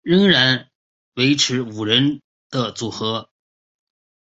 [0.03, 0.71] 仍然
[1.13, 3.29] 维持五人的组合。